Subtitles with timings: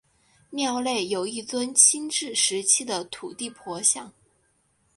[0.49, 4.11] 庙内有一尊清治时期的土地婆像。